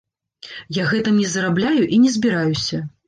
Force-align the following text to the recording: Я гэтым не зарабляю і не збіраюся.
Я 0.77 0.85
гэтым 0.93 1.19
не 1.23 1.27
зарабляю 1.33 1.83
і 1.93 2.01
не 2.07 2.15
збіраюся. 2.17 2.81